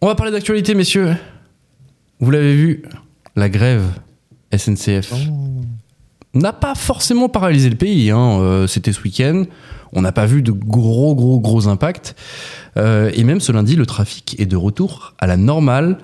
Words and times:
On 0.00 0.06
va 0.06 0.14
parler 0.14 0.32
d'actualité, 0.32 0.74
messieurs. 0.74 1.16
Vous 2.20 2.30
l'avez 2.30 2.54
vu, 2.54 2.82
la 3.36 3.48
grève 3.48 3.84
SNCF 4.56 5.12
n'a 6.34 6.52
pas 6.52 6.74
forcément 6.74 7.28
paralysé 7.28 7.68
le 7.70 7.76
pays. 7.76 8.10
hein. 8.10 8.38
Euh, 8.40 8.66
C'était 8.66 8.92
ce 8.92 9.02
week-end. 9.02 9.44
On 9.92 10.02
n'a 10.02 10.12
pas 10.12 10.26
vu 10.26 10.42
de 10.42 10.52
gros, 10.52 11.14
gros, 11.14 11.40
gros 11.40 11.66
impacts. 11.68 12.14
Euh, 12.76 13.10
et 13.14 13.24
même 13.24 13.40
ce 13.40 13.50
lundi, 13.52 13.74
le 13.76 13.86
trafic 13.86 14.36
est 14.38 14.46
de 14.46 14.56
retour 14.56 15.14
à 15.18 15.26
la 15.26 15.36
normale 15.36 15.98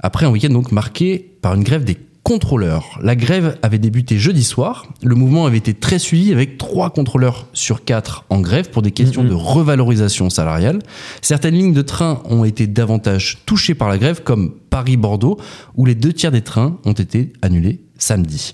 après 0.00 0.26
un 0.26 0.30
week-end 0.30 0.50
donc 0.50 0.72
marqué 0.72 1.32
par 1.42 1.54
une 1.54 1.62
grève 1.64 1.84
des 1.84 1.96
contrôleurs. 2.30 2.96
La 3.02 3.16
grève 3.16 3.58
avait 3.60 3.80
débuté 3.80 4.16
jeudi 4.16 4.44
soir. 4.44 4.86
Le 5.02 5.16
mouvement 5.16 5.46
avait 5.46 5.58
été 5.58 5.74
très 5.74 5.98
suivi 5.98 6.30
avec 6.32 6.58
trois 6.58 6.90
contrôleurs 6.90 7.48
sur 7.54 7.84
quatre 7.84 8.24
en 8.30 8.40
grève 8.40 8.70
pour 8.70 8.82
des 8.82 8.92
questions 8.92 9.24
Mhm. 9.24 9.30
de 9.30 9.34
revalorisation 9.34 10.30
salariale. 10.30 10.78
Certaines 11.22 11.54
lignes 11.56 11.72
de 11.72 11.82
train 11.82 12.22
ont 12.26 12.44
été 12.44 12.68
davantage 12.68 13.38
touchées 13.46 13.74
par 13.74 13.88
la 13.88 13.98
grève, 13.98 14.22
comme 14.22 14.52
Paris-Bordeaux, 14.70 15.38
où 15.74 15.86
les 15.86 15.96
deux 15.96 16.12
tiers 16.12 16.30
des 16.30 16.42
trains 16.42 16.78
ont 16.84 16.92
été 16.92 17.32
annulés 17.42 17.80
samedi. 17.98 18.52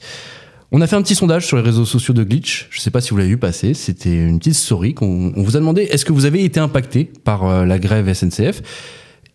On 0.73 0.81
a 0.81 0.87
fait 0.87 0.97
un 0.97 1.03
petit 1.03 1.15
sondage 1.15 1.47
sur 1.47 1.59
les 1.59 1.63
réseaux 1.63 1.85
sociaux 1.85 2.15
de 2.15 2.25
Glitch. 2.25 2.69
Je 2.71 2.79
ne 2.79 2.81
sais 2.81 2.91
pas 2.91 3.03
si 3.03 3.11
vous 3.11 3.19
l'avez 3.19 3.29
vu 3.29 3.37
passer. 3.39 3.75
C'était 3.75 4.17
une 4.27 4.39
petite 4.39 4.55
story 4.55 4.95
qu'on 4.95 5.35
on 5.37 5.43
vous 5.43 5.55
a 5.55 5.61
demandé 5.61 5.83
est-ce 5.83 6.07
que 6.07 6.15
vous 6.15 6.25
avez 6.25 6.45
été 6.45 6.61
impacté 6.61 7.13
par 7.25 7.45
euh, 7.45 7.67
la 7.67 7.79
grève 7.79 8.11
SNCF 8.11 8.63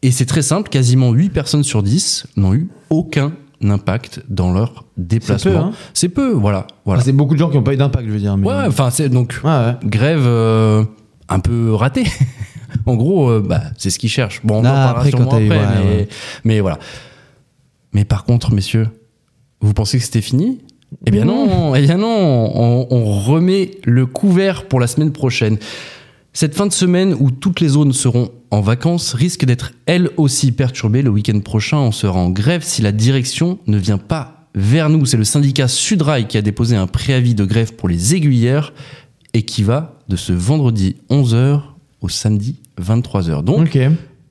Et 0.02 0.10
c'est 0.10 0.26
très 0.26 0.41
simple 0.41 0.70
quasiment 0.71 1.12
8 1.12 1.30
personnes 1.30 1.63
sur 1.63 1.84
10 1.84 2.26
n'ont 2.38 2.55
eu 2.55 2.70
aucun 2.90 3.34
impact 3.70 4.21
dans 4.29 4.51
leur 4.53 4.85
déplacement. 4.97 5.65
hein. 5.67 5.71
C'est 5.93 6.09
peu, 6.09 6.31
voilà. 6.31 6.67
voilà. 6.85 6.99
Enfin, 6.99 7.05
c'est 7.05 7.11
beaucoup 7.11 7.33
de 7.33 7.39
gens 7.39 7.49
qui 7.49 7.57
n'ont 7.57 7.63
pas 7.63 7.73
eu 7.73 7.77
d'impact, 7.77 8.05
je 8.07 8.11
veux 8.13 8.20
dire. 8.20 8.37
Mais... 8.37 8.47
Ouais, 8.47 8.65
enfin, 8.67 8.89
c'est 8.89 9.09
donc 9.09 9.39
ouais. 9.43 9.73
grève 9.84 10.23
euh, 10.25 10.84
un 11.29 11.39
peu 11.39 11.73
ratée. 11.73 12.05
en 12.85 12.95
gros, 12.95 13.29
euh, 13.29 13.43
bah, 13.45 13.61
c'est 13.77 13.89
ce 13.89 13.99
qu'ils 13.99 14.09
cherchent. 14.09 14.41
Bon, 14.43 14.55
on 14.55 14.59
en 14.59 14.65
Ah, 14.65 14.70
parlera 14.71 14.89
après, 14.91 15.09
sûrement 15.09 15.25
après, 15.27 15.49
ouais, 15.49 15.57
mais, 15.84 15.95
ouais. 15.97 16.07
mais 16.43 16.59
voilà. 16.61 16.79
Mais 17.93 18.05
par 18.05 18.23
contre, 18.23 18.53
messieurs, 18.53 18.87
vous 19.59 19.73
pensez 19.73 19.98
que 19.99 20.03
c'était 20.05 20.21
fini? 20.21 20.59
Eh 21.05 21.12
bien 21.12 21.23
non, 21.23 21.73
eh 21.73 21.81
bien 21.81 21.98
non, 21.98 22.07
on, 22.53 22.87
on 22.90 23.05
remet 23.05 23.71
le 23.85 24.05
couvert 24.05 24.65
pour 24.68 24.79
la 24.79 24.87
semaine 24.87 25.12
prochaine. 25.13 25.57
Cette 26.34 26.55
fin 26.55 26.65
de 26.65 26.71
semaine 26.71 27.13
où 27.20 27.29
toutes 27.29 27.60
les 27.60 27.68
zones 27.70 27.91
seront 27.93 28.29
en 28.51 28.62
vacances 28.62 29.13
risque 29.13 29.43
d'être 29.46 29.74
elle 29.85 30.10
aussi 30.18 30.51
perturbée. 30.54 31.01
Le 31.01 31.10
week-end 31.10 31.40
prochain, 31.41 31.77
on 31.77 31.91
sera 31.91 32.20
en 32.20 32.29
grève 32.29 32.63
si 32.63 32.82
la 32.82 32.91
direction 32.93 33.60
ne 33.68 33.77
vient 33.77 33.98
pas 33.98 34.48
vers 34.55 34.90
nous. 34.90 35.05
C'est 35.05 35.18
le 35.18 35.26
syndicat 35.26 35.68
Sudrail 35.68 36.27
qui 36.27 36.37
a 36.37 36.41
déposé 36.41 36.76
un 36.77 36.87
préavis 36.87 37.35
de 37.35 37.43
grève 37.43 37.74
pour 37.76 37.90
les 37.90 38.15
aiguilleurs 38.15 38.74
et 39.34 39.43
qui 39.43 39.63
va 39.63 39.99
de 40.07 40.15
ce 40.15 40.32
vendredi 40.32 40.96
11h 41.09 41.62
au 42.02 42.09
samedi 42.09 42.59
23h. 42.82 43.43
Donc, 43.43 43.77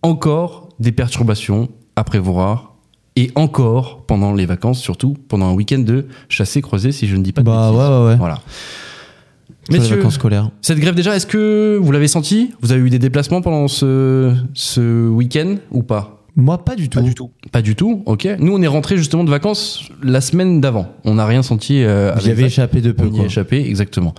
encore 0.03 0.71
des 0.79 0.93
perturbations 0.93 1.69
à 1.97 2.05
prévoir 2.05 2.75
et 3.17 3.31
encore 3.35 4.03
pendant 4.07 4.33
les 4.33 4.47
vacances, 4.47 4.81
surtout 4.81 5.17
pendant 5.29 5.47
un 5.51 5.53
week-end 5.53 5.81
de 5.81 6.07
chassé-croisé, 6.31 6.93
si 6.93 7.07
je 7.09 7.17
ne 7.17 7.23
dis 7.23 7.33
pas 7.33 7.43
de 7.43 7.47
Bah 7.47 7.71
ouais, 7.71 7.77
bêtises. 7.77 7.91
ouais, 7.91 8.07
ouais. 8.07 8.17
Voilà. 8.17 8.41
Sur 9.71 9.75
les 9.75 9.79
Messieurs, 9.81 9.97
vacances 9.97 10.15
scolaires. 10.15 10.51
cette 10.63 10.79
grève 10.79 10.95
déjà, 10.95 11.15
est-ce 11.17 11.27
que 11.27 11.79
vous 11.81 11.93
l'avez 11.93 12.09
senti? 12.09 12.51
Vous 12.61 12.73
avez 12.73 12.81
eu 12.83 12.91
des 12.91 12.99
déplacements 12.99 13.41
pendant 13.41 13.69
ce, 13.69 14.35
ce 14.55 15.09
week-end 15.09 15.57
ou 15.71 15.83
pas? 15.83 16.17
Moi, 16.37 16.59
pas 16.65 16.77
du 16.77 16.89
tout. 16.89 16.99
Pas 17.01 17.05
du 17.05 17.15
tout. 17.15 17.31
Pas 17.53 17.63
du 17.63 17.75
tout, 17.77 18.03
ok. 18.07 18.29
Nous, 18.39 18.53
on 18.55 18.63
est 18.63 18.67
rentré 18.69 18.97
justement 18.97 19.25
de 19.25 19.31
vacances 19.31 19.83
la 20.03 20.21
semaine 20.21 20.61
d'avant. 20.61 20.87
On 21.05 21.15
n'a 21.15 21.27
rien 21.27 21.43
senti. 21.43 21.83
Euh, 21.83 22.17
J'y 22.21 22.31
avais 22.31 22.43
ça. 22.43 22.47
échappé 22.47 22.81
de 22.81 22.93
peu. 22.93 23.09
On 23.13 23.15
y 23.15 23.21
a 23.21 23.25
échappé, 23.25 23.59
exactement. 23.69 24.15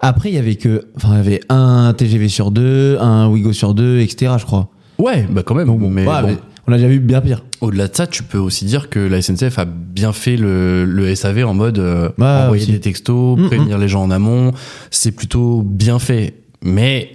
Après, 0.00 0.30
il 0.30 0.34
y 0.34 0.38
avait 0.38 0.54
que, 0.54 0.86
enfin, 0.96 1.10
il 1.14 1.16
y 1.16 1.20
avait 1.20 1.40
un 1.48 1.92
TGV 1.96 2.28
sur 2.28 2.50
deux, 2.52 2.96
un 3.00 3.28
Wigo 3.28 3.52
sur 3.52 3.74
deux, 3.74 3.98
etc. 4.00 4.34
Je 4.38 4.44
crois. 4.46 4.68
Ouais, 4.98 5.26
bah 5.30 5.42
quand 5.42 5.54
même. 5.54 5.66
mais 5.66 5.72
Ouais, 5.72 5.78
bon, 5.78 5.90
mais 5.90 6.36
on 6.70 6.74
a 6.74 6.76
déjà 6.76 6.88
vu 6.88 7.00
bien 7.00 7.20
pire. 7.20 7.44
au-delà 7.60 7.88
de 7.88 7.94
ça, 7.96 8.06
tu 8.06 8.22
peux 8.22 8.38
aussi 8.38 8.64
dire 8.64 8.88
que 8.88 8.98
la 9.00 9.20
SNCF 9.20 9.58
a 9.58 9.64
bien 9.64 10.12
fait 10.12 10.36
le, 10.36 10.84
le 10.84 11.14
SAV 11.14 11.44
en 11.44 11.54
mode 11.54 11.78
euh, 11.78 12.08
Ouais, 12.18 12.24
envoyer 12.26 12.62
aussi. 12.62 12.72
des 12.72 12.80
textos, 12.80 13.38
Mm, 13.38 13.46
prévenir 13.48 13.78
les 13.78 13.88
gens 13.88 14.02
en 14.02 14.10
amont. 14.10 14.52
C'est 14.90 15.12
plutôt 15.12 15.62
bien 15.62 15.98
fait. 15.98 16.34
Mais 16.62 17.10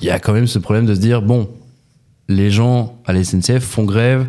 il 0.00 0.06
y 0.06 0.10
a 0.10 0.18
quand 0.18 0.32
même 0.32 0.46
ce 0.46 0.58
problème 0.58 0.86
de 0.86 0.94
se 0.94 1.00
dire 1.00 1.20
bon, 1.22 1.48
les 2.28 2.50
gens 2.50 2.96
à 3.06 3.12
la 3.12 3.22
SNCF 3.24 3.62
font 3.64 3.84
grève 3.84 4.26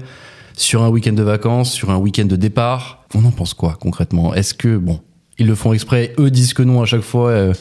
sur 0.56 0.83
un 0.83 0.89
week-end 0.89 1.13
de 1.13 1.23
vacances, 1.23 1.72
sur 1.72 1.89
un 1.91 1.97
week-end 1.97 2.25
de 2.25 2.35
départ. 2.35 3.06
On 3.16 3.23
en 3.25 3.31
pense 3.31 3.53
quoi 3.53 3.78
concrètement? 3.79 4.33
Est-ce 4.33 4.53
que 4.53 4.78
bon, 4.78 5.00
ils 5.39 5.47
le 5.47 5.56
font 5.56 5.73
exprès 5.73 6.13
Eux 6.19 6.29
disent 6.31 6.53
que 6.53 6.63
non 6.63 6.81
à 6.81 6.85
chaque 6.85 7.01
fois. 7.01 7.29
euh, 7.29 7.53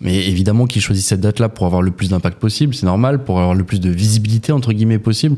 mais 0.00 0.28
évidemment 0.28 0.66
qu'ils 0.66 0.82
choisissent 0.82 1.06
cette 1.06 1.22
date-là 1.22 1.48
pour 1.48 1.64
avoir 1.64 1.80
le 1.80 1.90
plus 1.90 2.10
d'impact 2.10 2.38
possible, 2.38 2.74
c'est 2.74 2.84
normal, 2.84 3.24
pour 3.24 3.38
avoir 3.40 3.54
le 3.54 3.64
plus 3.64 3.80
de 3.80 3.88
visibilité 3.88 4.52
entre 4.52 4.72
guillemets 4.74 4.98
possible. 4.98 5.36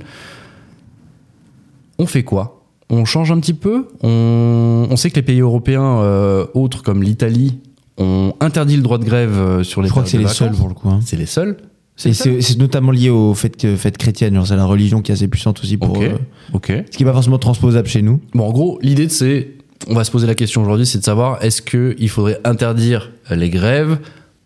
On 1.99 2.07
fait 2.07 2.23
quoi? 2.23 2.63
On 2.91 3.05
change 3.05 3.31
un 3.31 3.39
petit 3.41 3.55
peu? 3.55 3.89
On, 4.03 4.87
on 4.91 4.97
sait 4.97 5.11
que 5.11 5.17
les 5.17 5.23
pays 5.23 5.41
européens 5.41 6.01
euh, 6.01 6.47
autres 6.55 6.83
comme 6.83 7.03
l'Italie 7.03 7.59
ont 7.99 8.33
interdit 8.41 8.77
le 8.77 8.83
droit 8.83 8.99
de 8.99 9.05
grève 9.05 9.37
euh, 9.37 9.63
sur 9.65 9.83
les 9.83 9.89
Je 9.89 9.93
crois 9.93 10.05
que 10.05 10.09
c'est 10.09 10.19
les 10.19 10.29
seuls 10.29 10.53
pour 10.53 10.69
le 10.69 10.75
coup. 10.75 10.89
hein. 10.89 11.01
C'est 11.05 11.17
les 11.17 11.27
seuls. 11.27 11.57
C'est 11.97 12.13
c'est 12.15 12.57
notamment 12.59 12.93
lié 12.93 13.11
au 13.11 13.35
fait, 13.35 13.57
que, 13.57 13.75
fait 13.75 13.97
chrétienne. 13.99 14.35
Genre, 14.37 14.47
c'est 14.47 14.55
la 14.57 14.65
religion 14.67 15.03
qui 15.03 15.11
est 15.11 15.15
assez 15.15 15.27
puissante 15.27 15.59
aussi 15.61 15.77
pour. 15.77 15.91
Ok. 15.99 16.03
euh, 16.05 16.17
Ok. 16.55 16.67
ce 16.91 16.97
qui 16.97 17.03
n'est 17.03 17.11
pas 17.11 17.15
forcément 17.15 17.39
transposable 17.39 17.89
chez 17.89 18.03
nous. 18.03 18.21
Bon, 18.35 18.47
en 18.47 18.53
gros, 18.53 18.79
l'idée, 18.83 19.09
c'est, 19.09 19.49
on 19.89 19.95
va 19.95 20.05
se 20.05 20.13
poser 20.13 20.29
la 20.29 20.37
question 20.37 20.63
aujourd'hui, 20.63 20.87
c'est 20.87 20.99
de 21.01 21.05
savoir 21.05 21.43
est-ce 21.45 21.61
qu'il 21.61 22.09
faudrait 22.09 22.39
interdire 22.45 23.11
les 23.33 23.51
grèves 23.51 23.99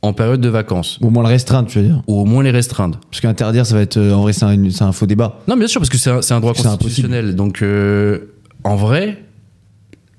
en 0.05 0.13
période 0.13 0.41
de 0.41 0.49
vacances 0.49 0.99
Ou 1.01 1.07
au 1.07 1.11
moins 1.11 1.23
le 1.23 1.29
restreindre, 1.29 1.69
tu 1.69 1.79
veux 1.79 1.85
dire. 1.87 2.03
ou 2.09 2.21
au 2.21 2.25
moins 2.25 2.43
les 2.43 2.51
restreindre 2.51 2.99
Parce 3.11 3.21
qu'interdire, 3.21 3.65
ça 3.65 3.75
va 3.77 3.83
être. 3.83 3.97
euh, 3.97 4.13
en 4.13 4.23
vrai, 4.23 4.33
c'est 4.33 4.45
un, 4.83 4.93
faux 4.93 5.07
débat. 5.07 5.41
Non, 5.49 5.57
bien 5.57 5.69
sûr, 5.69 5.81
parce 5.81 5.91
que 5.91 5.97
c'est 5.99 6.11
un, 6.33 6.41
droit 6.41 6.55
constitutionnel. 6.55 7.37
Donc, 7.37 7.63
euh, 7.63 8.33
en 8.65 8.77
vrai, 8.77 9.23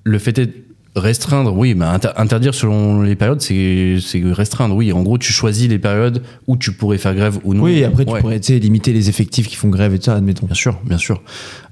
le 0.05 0.19
fait 0.19 0.37
est 0.39 0.49
restreindre, 0.95 1.55
oui, 1.57 1.73
mais 1.73 1.85
inter- 1.85 2.11
interdire 2.17 2.53
selon 2.53 3.01
les 3.01 3.15
périodes, 3.15 3.41
c'est 3.41 3.97
restreindre. 4.31 4.75
Oui, 4.75 4.93
en 4.93 5.01
gros, 5.01 5.17
tu 5.17 5.33
choisis 5.33 5.67
les 5.67 5.79
périodes 5.79 6.21
où 6.47 6.55
tu 6.55 6.71
pourrais 6.71 6.97
faire 6.99 7.15
grève 7.15 7.39
ou 7.43 7.53
non. 7.55 7.63
Oui, 7.63 7.79
et 7.79 7.83
après, 7.85 8.05
tu 8.05 8.11
Ouais. 8.13 8.21
pourrais 8.21 8.37
limiter 8.37 8.93
les 8.93 9.09
effectifs 9.09 9.47
qui 9.47 9.55
font 9.55 9.69
grève 9.69 9.93
et 9.93 9.97
tout 9.97 10.05
ça, 10.05 10.15
admettons. 10.15 10.45
Bien 10.45 10.55
sûr, 10.55 10.79
bien 10.85 10.97
sûr. 10.99 11.21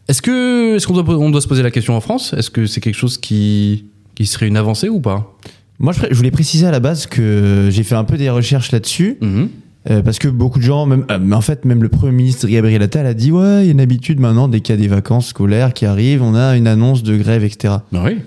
Est-ce 0.07 0.21
que 0.23 0.75
est-ce 0.75 0.87
qu'on 0.87 0.99
doit, 0.99 1.15
on 1.17 1.29
doit 1.29 1.39
se 1.41 1.47
poser 1.47 1.61
la 1.63 1.69
question 1.71 1.95
en 1.95 2.01
France? 2.01 2.33
Est-ce 2.33 2.49
que 2.49 2.65
c'est 2.65 2.81
quelque 2.81 2.95
chose 2.95 3.17
qui, 3.19 3.85
qui 4.15 4.25
serait 4.25 4.47
une 4.47 4.57
avancée 4.57 4.89
ou 4.89 4.99
pas? 4.99 5.31
Moi, 5.81 5.93
je, 5.93 6.15
voulais 6.15 6.31
préciser 6.31 6.67
à 6.67 6.71
la 6.71 6.79
base 6.79 7.07
que 7.07 7.69
j'ai 7.71 7.83
fait 7.83 7.95
un 7.95 8.03
peu 8.03 8.17
des 8.17 8.29
recherches 8.29 8.71
là-dessus. 8.71 9.17
Mhm. 9.19 9.49
euh, 9.89 10.01
parce 10.03 10.19
que 10.19 10.27
beaucoup 10.27 10.59
de 10.59 10.63
gens, 10.63 10.85
même, 10.85 11.05
euh, 11.09 11.31
en 11.31 11.41
fait, 11.41 11.65
même 11.65 11.81
le 11.81 11.89
Premier 11.89 12.11
ministre 12.11 12.47
Gabriel 12.47 12.83
Attal 12.83 13.07
a 13.07 13.15
dit 13.15 13.31
Ouais, 13.31 13.63
il 13.63 13.65
y 13.65 13.69
a 13.69 13.71
une 13.71 13.81
habitude 13.81 14.19
maintenant, 14.19 14.47
dès 14.47 14.61
qu'il 14.61 14.75
y 14.75 14.77
a 14.77 14.81
des 14.81 14.87
vacances 14.87 15.29
scolaires 15.29 15.73
qui 15.73 15.87
arrivent, 15.87 16.21
on 16.21 16.35
a 16.35 16.55
une 16.55 16.67
annonce 16.67 17.01
de 17.01 17.17
grève, 17.17 17.43
etc. 17.43 17.75
Ben 17.91 18.03
oui. 18.05 18.17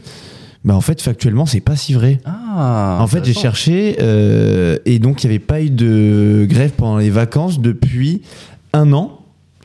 Bah, 0.64 0.74
en 0.74 0.80
fait, 0.80 1.00
factuellement, 1.00 1.46
c'est 1.46 1.60
pas 1.60 1.76
si 1.76 1.94
vrai. 1.94 2.20
Ah. 2.24 2.98
en 3.00 3.06
fait, 3.06 3.24
j'ai 3.24 3.34
cherché 3.34 3.96
euh, 4.00 4.78
et 4.86 4.98
donc 4.98 5.22
il 5.22 5.28
n'y 5.28 5.34
avait 5.34 5.44
pas 5.44 5.60
eu 5.60 5.70
de 5.70 6.46
grève 6.48 6.72
pendant 6.76 6.98
les 6.98 7.10
vacances 7.10 7.60
depuis 7.60 8.22
un 8.72 8.92
an. 8.92 9.20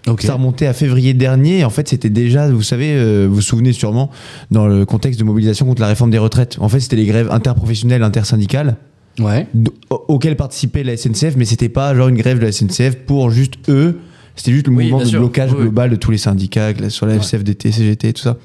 Ok. 0.09 0.21
Ça 0.23 0.33
remontait 0.33 0.65
à 0.67 0.73
février 0.73 1.13
dernier. 1.13 1.63
En 1.65 1.69
fait, 1.69 1.87
c'était 1.87 2.09
déjà, 2.09 2.49
vous 2.49 2.61
savez, 2.63 2.91
euh, 2.93 3.25
vous 3.29 3.35
vous 3.35 3.41
souvenez 3.41 3.73
sûrement, 3.73 4.09
dans 4.51 4.67
le 4.67 4.85
contexte 4.85 5.19
de 5.19 5.25
mobilisation 5.25 5.65
contre 5.65 5.81
la 5.81 5.87
réforme 5.87 6.11
des 6.11 6.17
retraites. 6.17 6.57
En 6.59 6.69
fait, 6.69 6.79
c'était 6.79 6.95
les 6.95 7.05
grèves 7.05 7.29
interprofessionnelles, 7.31 8.03
intersyndicales, 8.03 8.77
Ouais. 9.19 9.47
auxquelles 9.89 10.35
participait 10.37 10.83
la 10.83 10.95
SNCF, 10.95 11.35
mais 11.35 11.45
c'était 11.45 11.69
pas 11.69 11.93
genre 11.95 12.07
une 12.07 12.15
grève 12.17 12.39
de 12.39 12.45
la 12.45 12.51
SNCF 12.51 12.95
pour 13.05 13.31
juste 13.31 13.55
eux. 13.69 13.99
C'était 14.35 14.51
juste 14.53 14.67
le 14.67 14.73
Oui, 14.73 14.85
mouvement 14.85 14.99
de 14.99 15.05
sûr. 15.05 15.19
blocage 15.19 15.51
Oui, 15.53 15.61
global 15.63 15.89
de 15.89 15.95
tous 15.97 16.11
les 16.11 16.17
syndicats, 16.17 16.71
sur 16.89 17.05
la 17.05 17.13
Ouais. 17.13 17.19
FCFDT, 17.19 17.71
CGT, 17.73 18.13
tout 18.13 18.21
ça. 18.21 18.37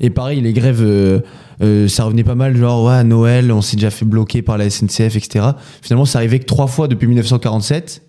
Et 0.00 0.10
pareil, 0.10 0.40
les 0.40 0.52
grèves, 0.52 0.80
euh, 0.80 1.20
euh, 1.60 1.88
ça 1.88 2.04
revenait 2.04 2.24
pas 2.24 2.34
mal, 2.36 2.56
genre, 2.56 2.84
ouais, 2.86 2.94
à 2.94 3.04
Noël, 3.04 3.52
on 3.52 3.60
s'est 3.60 3.76
déjà 3.76 3.90
fait 3.90 4.04
bloquer 4.04 4.42
par 4.42 4.56
la 4.56 4.70
SNCF, 4.70 5.16
etc. 5.16 5.44
Finalement, 5.82 6.04
ça 6.06 6.18
arrivait 6.20 6.38
que 6.38 6.44
trois 6.46 6.66
fois 6.68 6.88
depuis 6.88 7.06
1947. 7.06 8.02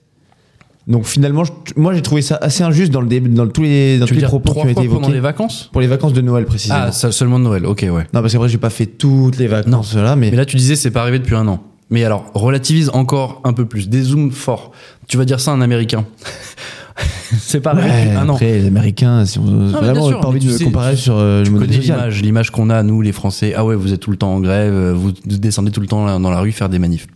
Donc 0.90 1.06
finalement, 1.06 1.44
je- 1.44 1.52
moi 1.78 1.94
j'ai 1.94 2.02
trouvé 2.02 2.22
ça 2.22 2.38
assez 2.42 2.64
injuste 2.64 2.92
dans, 2.92 3.00
le 3.02 3.08
dans 3.22 3.48
tous 3.48 3.62
les, 3.62 4.00
dans 4.00 4.08
tous 4.08 4.16
les 4.16 4.22
propos 4.24 4.54
qui 4.54 4.60
ont 4.60 4.64
été 4.64 4.74
pendant 4.74 4.84
évoqués. 5.02 5.14
les 5.14 5.20
vacances? 5.20 5.70
Pour 5.72 5.82
les 5.82 5.88
vacances 5.88 6.14
de 6.14 6.22
Noël 6.22 6.46
précisément. 6.46 6.80
Ah, 6.88 6.92
ça- 6.92 7.12
seulement 7.12 7.38
de 7.40 7.44
Noël. 7.46 7.66
Ok, 7.66 7.82
ouais. 7.84 8.04
Non, 8.14 8.22
parce 8.22 8.34
qu'après, 8.34 8.50
j'ai 8.50 8.58
pas 8.58 8.72
fait 8.72 8.88
toutes 8.88 9.38
les 9.38 9.48
vacances 9.48 9.96
là, 9.96 10.16
mais, 10.16 10.32
Mais 10.32 10.38
là, 10.38 10.46
tu 10.46 10.58
disais 10.58 10.76
c'est 10.76 10.92
pas 10.92 11.02
arrivé 11.02 11.20
depuis 11.20 11.36
un 11.36 11.48
an. 11.48 11.62
Mais 11.92 12.04
alors, 12.04 12.30
relativise 12.34 12.90
encore 12.94 13.42
un 13.46 13.54
peu 13.54 13.66
plus. 13.66 13.88
Dézoome 13.90 14.32
fort. 14.32 14.72
Tu 15.08 15.18
vas 15.18 15.26
dire 15.26 15.40
ça 15.40 15.52
à 15.52 15.54
un 15.56 15.62
Américain. 15.62 16.06
c'est 17.40 17.62
pas 17.62 17.72
arrivé 17.72 17.90
Ouais, 17.90 18.06
depuis 18.06 18.18
un 18.18 18.30
an. 18.30 18.34
après 18.36 18.52
les 18.60 18.68
Américains, 18.68 19.26
si 19.26 19.40
on, 19.40 19.44
mais 19.44 19.72
vraiment, 19.72 20.08
sûr, 20.08 20.20
pas 20.20 20.28
envie 20.28 20.40
de 20.46 20.52
sais- 20.52 20.64
comparer 20.66 20.96
sur 20.96 21.16
euh, 21.18 21.44
le 21.44 21.50
modèle 21.52 21.70
l'image, 21.80 22.22
l'image 22.22 22.50
qu'on 22.52 22.70
a, 22.70 22.84
nous, 22.84 23.02
les 23.02 23.12
Français. 23.12 23.54
Ah 23.56 23.64
ouais, 23.66 23.76
vous 23.76 23.94
êtes 23.94 24.00
tout 24.00 24.12
le 24.12 24.18
temps 24.18 24.34
en 24.34 24.40
grève, 24.40 24.74
euh, 24.74 24.94
vous 24.94 25.12
descendez 25.26 25.72
tout 25.72 25.82
le 25.82 25.88
temps 25.88 26.06
là, 26.06 26.18
dans 26.20 26.30
la 26.32 26.40
rue 26.42 26.52
faire 26.52 26.70
des 26.70 26.80
manifs. 26.80 27.08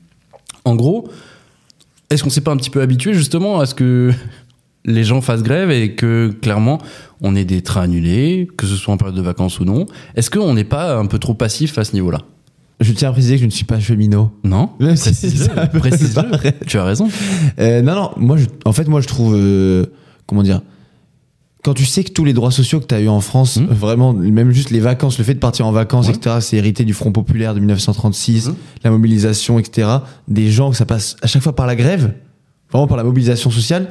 En 0.66 0.76
gros, 0.76 1.08
est-ce 2.14 2.24
qu'on 2.24 2.30
s'est 2.30 2.42
pas 2.42 2.52
un 2.52 2.58
petit 2.58 2.70
peu 2.70 2.82
habitué 2.82 3.14
justement 3.14 3.60
à 3.60 3.66
ce 3.66 3.76
que 3.76 4.12
les 4.86 5.04
gens 5.04 5.22
fassent 5.22 5.44
grève 5.44 5.72
et 5.72 5.96
que 5.96 6.30
clairement 6.42 6.80
on 7.22 7.36
ait 7.36 7.46
des 7.46 7.62
trains 7.62 7.84
annulés, 7.84 8.48
que 8.58 8.66
ce 8.66 8.76
soit 8.76 8.94
en 8.94 8.98
période 8.98 9.16
de 9.16 9.22
vacances 9.22 9.60
ou 9.60 9.66
non? 9.66 9.86
Est-ce 10.16 10.30
qu'on 10.30 10.54
n'est 10.54 10.64
pas 10.66 10.98
un 10.98 11.06
peu 11.06 11.20
trop 11.20 11.34
passif 11.34 11.78
à 11.78 11.84
ce 11.84 11.94
niveau-là? 11.94 12.20
Je 12.80 12.92
tiens 12.92 13.10
à 13.10 13.12
préciser 13.14 13.36
que 13.36 13.42
je 13.42 13.46
ne 13.46 13.52
suis 13.52 13.66
pas 13.66 13.80
cheminot. 13.80 14.32
Non? 14.44 14.72
Même 14.80 14.98
si 14.98 15.12
Précise-le. 15.80 16.66
Tu 16.66 16.78
as 16.78 16.84
raison. 16.84 17.08
Euh, 17.60 17.82
non, 17.82 17.96
non, 17.96 18.12
moi, 18.18 18.36
je, 18.36 18.46
en 18.66 18.74
fait, 18.74 18.88
moi, 18.90 19.00
je 19.00 19.08
trouve. 19.08 19.36
euh, 19.38 19.86
comment 20.26 20.44
dire 20.44 20.62
quand 21.64 21.74
tu 21.74 21.86
sais 21.86 22.04
que 22.04 22.12
tous 22.12 22.26
les 22.26 22.34
droits 22.34 22.52
sociaux 22.52 22.80
que 22.82 22.86
tu 22.86 22.94
as 22.96 23.00
eu 23.02 23.08
en 23.08 23.22
France, 23.22 23.58
Mhm. 23.58 23.68
vraiment, 23.68 24.14
même 24.14 24.52
juste 24.52 24.70
les 24.70 24.80
vacances, 24.82 25.18
le 25.18 25.24
fait 25.24 25.34
de 25.34 25.40
partir 25.40 25.66
en 25.66 25.72
vacances, 25.72 26.08
Ouais. 26.08 26.14
etc., 26.14 26.38
c'est 26.42 26.58
hérité 26.58 26.84
du 26.84 26.94
Front 26.94 27.12
populaire 27.12 27.54
de 27.56 27.60
1936, 27.60 28.48
Mhm. 28.50 28.56
la 28.84 28.92
mobilisation, 28.92 29.60
etc., 29.60 29.88
des 30.28 30.52
gens 30.52 30.72
que 30.72 30.76
ça 30.78 30.86
passe 30.86 31.16
à 31.22 31.28
chaque 31.28 31.42
fois 31.42 31.56
par 31.56 31.66
la 31.66 31.76
grève, 31.76 32.14
vraiment 32.72 32.88
par 32.88 32.98
la 32.98 33.04
mobilisation 33.04 33.50
sociale. 33.50 33.88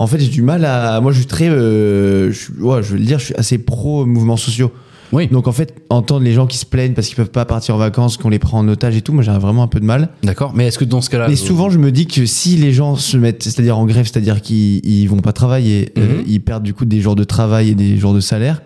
En 0.00 0.06
fait, 0.06 0.18
j'ai 0.20 0.28
du 0.28 0.42
mal 0.42 0.64
à. 0.64 1.00
Moi, 1.00 1.10
je 1.12 1.18
suis 1.18 1.26
très. 1.26 1.48
euh, 1.48 2.30
je, 2.32 2.38
suis- 2.38 2.52
ouais, 2.60 2.82
je 2.82 2.92
veux 2.92 2.98
le 2.98 3.04
dire, 3.04 3.18
je 3.18 3.24
suis 3.26 3.34
assez 3.34 3.58
pro 3.58 4.06
mouvements 4.06 4.36
sociaux. 4.36 4.72
Oui. 5.12 5.26
Donc, 5.28 5.48
en 5.48 5.52
fait, 5.52 5.74
entendre 5.90 6.24
les 6.24 6.32
gens 6.32 6.46
qui 6.46 6.58
se 6.58 6.66
plaignent 6.66 6.92
parce 6.94 7.06
qu'ils 7.06 7.16
peuvent 7.16 7.30
pas 7.30 7.44
partir 7.44 7.74
en 7.74 7.78
vacances, 7.78 8.16
qu'on 8.16 8.28
les 8.28 8.38
prend 8.38 8.58
en 8.58 8.68
otage 8.68 8.96
et 8.96 9.00
tout, 9.02 9.12
moi, 9.12 9.22
j'ai 9.22 9.30
vraiment 9.32 9.62
un 9.62 9.68
peu 9.68 9.80
de 9.80 9.84
mal. 9.84 10.10
D'accord. 10.22 10.52
Mais 10.54 10.66
est-ce 10.66 10.78
que 10.78 10.84
dans 10.84 11.00
ce 11.00 11.08
cas-là. 11.10 11.28
Mais 11.28 11.36
souvent, 11.36 11.70
je 11.70 11.78
me 11.78 11.90
dis 11.90 12.06
que 12.06 12.26
si 12.26 12.56
les 12.56 12.72
gens 12.72 12.96
se 12.96 13.16
mettent, 13.16 13.42
c'est-à-dire 13.42 13.78
en 13.78 13.86
grève, 13.86 14.06
c'est-à-dire 14.06 14.40
qu'ils 14.42 14.84
ils 14.86 15.06
vont 15.06 15.20
pas 15.20 15.32
travailler, 15.32 15.92
euh, 15.98 16.18
Mhm. 16.18 16.24
ils 16.26 16.40
perdent 16.40 16.62
du 16.62 16.74
coup 16.74 16.84
des 16.84 17.00
jours 17.00 17.16
de 17.16 17.24
travail 17.24 17.70
et 17.70 17.74
des 17.74 17.96
jours 17.96 18.12
de 18.14 18.20
salaire, 18.20 18.62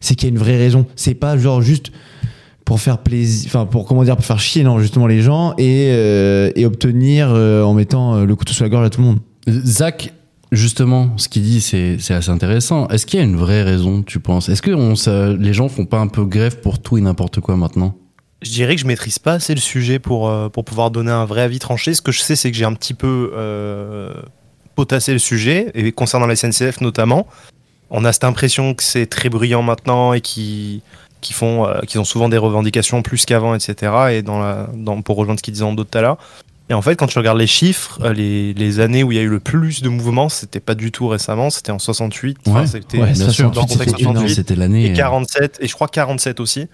c'est 0.00 0.14
qu'il 0.14 0.28
y 0.28 0.32
a 0.32 0.34
une 0.34 0.38
vraie 0.40 0.56
raison. 0.56 0.86
C'est 0.96 1.14
pas 1.14 1.36
genre 1.36 1.62
juste 1.62 1.92
pour 2.64 2.80
faire 2.80 2.98
plaisir, 2.98 3.46
enfin 3.48 3.66
pour 3.66 3.86
comment 3.86 4.04
dire, 4.04 4.16
pour 4.16 4.24
faire 4.24 4.38
chier 4.40 4.62
non 4.64 4.78
justement 4.78 5.06
les 5.06 5.20
gens 5.20 5.52
et, 5.58 5.88
euh, 5.90 6.50
et 6.56 6.64
obtenir 6.64 7.28
euh, 7.30 7.62
en 7.64 7.74
mettant 7.74 8.14
euh, 8.14 8.24
le 8.24 8.34
couteau 8.36 8.52
sous 8.52 8.62
la 8.62 8.68
gorge 8.68 8.86
à 8.86 8.90
tout 8.90 9.00
le 9.00 9.06
monde. 9.08 9.18
Zach, 9.48 10.12
justement, 10.52 11.16
ce 11.16 11.28
qu'il 11.28 11.42
dit, 11.42 11.60
c'est 11.60 11.96
assez 12.10 12.30
intéressant. 12.30 12.86
Est-ce 12.88 13.06
qu'il 13.06 13.18
y 13.18 13.22
a 13.22 13.24
une 13.24 13.36
vraie 13.36 13.62
raison, 13.62 14.02
tu 14.02 14.20
penses? 14.20 14.48
Est-ce 14.48 14.62
que 14.62 14.70
les 15.36 15.54
gens 15.54 15.68
font 15.68 15.86
pas 15.86 15.98
un 15.98 16.06
peu 16.06 16.24
grève 16.24 16.60
pour 16.60 16.78
tout 16.78 16.98
et 16.98 17.00
n'importe 17.00 17.40
quoi 17.40 17.56
maintenant? 17.56 17.96
Je 18.42 18.50
dirais 18.50 18.74
que 18.74 18.80
je 18.80 18.86
maîtrise 18.86 19.18
pas 19.18 19.34
assez 19.34 19.54
le 19.54 19.60
sujet 19.60 19.98
pour, 19.98 20.28
euh, 20.28 20.48
pour 20.48 20.64
pouvoir 20.64 20.90
donner 20.90 21.12
un 21.12 21.24
vrai 21.24 21.42
avis 21.42 21.58
tranché. 21.58 21.94
Ce 21.94 22.02
que 22.02 22.12
je 22.12 22.20
sais, 22.20 22.36
c'est 22.36 22.50
que 22.50 22.56
j'ai 22.56 22.64
un 22.64 22.74
petit 22.74 22.94
peu 22.94 23.32
euh, 23.34 24.12
potassé 24.74 25.12
le 25.12 25.18
sujet, 25.18 25.70
et 25.74 25.92
concernant 25.92 26.26
la 26.26 26.36
SNCF 26.36 26.80
notamment. 26.80 27.26
On 27.90 28.04
a 28.04 28.12
cette 28.12 28.24
impression 28.24 28.74
que 28.74 28.82
c'est 28.82 29.06
très 29.06 29.28
bruyant 29.28 29.62
maintenant 29.62 30.12
et 30.12 30.20
qui 30.20 30.82
font, 31.30 31.66
euh, 31.66 31.80
ont 31.96 32.04
souvent 32.04 32.28
des 32.28 32.38
revendications 32.38 33.02
plus 33.02 33.24
qu'avant, 33.26 33.54
etc. 33.54 33.92
Et 34.10 34.22
pour 35.04 35.16
rejoindre 35.16 35.38
ce 35.38 35.42
qu'ils 35.42 35.54
disaient 35.54 35.64
en 35.64 35.74
d'autres 35.74 35.90
tout 35.90 35.98
à. 35.98 36.18
Et 36.70 36.74
en 36.74 36.80
fait, 36.82 36.96
quand 36.96 37.06
tu 37.06 37.18
regardes 37.18 37.38
les 37.38 37.46
chiffres, 37.46 37.98
euh, 38.02 38.12
les, 38.12 38.54
les 38.54 38.80
années 38.80 39.02
où 39.02 39.12
il 39.12 39.16
y 39.16 39.18
a 39.18 39.22
eu 39.22 39.28
le 39.28 39.40
plus 39.40 39.82
de 39.82 39.88
mouvements, 39.88 40.28
c'était 40.28 40.60
pas 40.60 40.74
du 40.74 40.90
tout 40.92 41.06
récemment, 41.08 41.50
c'était 41.50 41.72
en 41.72 41.78
68. 41.78 42.38
Enfin, 42.46 42.60
Ouais. 42.60 42.66
c'était 42.66 42.98
Ouais, 42.98 43.12
bien 43.12 43.28
sûr. 43.30 43.50
dans 43.50 43.62
le 43.62 43.66
68, 43.66 43.72
contexte 43.72 43.90
c'était 43.90 44.02
énorme. 44.02 44.16
68 44.16 44.34
C'était 44.34 44.54
l'année. 44.56 44.86
et 44.86 44.92
47 44.92 45.58
et 45.60 45.68
je 45.68 45.74
crois 45.74 45.88
47 45.88 46.40
aussi 46.40 46.68